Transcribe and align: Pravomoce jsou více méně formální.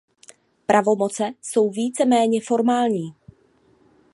Pravomoce 0.65 1.31
jsou 1.41 1.69
více 1.69 2.05
méně 2.05 2.41
formální. 2.41 3.15